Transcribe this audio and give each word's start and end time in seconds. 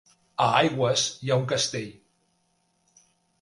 A 0.45 0.45
Aigües 0.61 1.03
hi 1.27 1.33
ha 1.33 1.37
un 1.41 1.45
castell? 1.51 1.93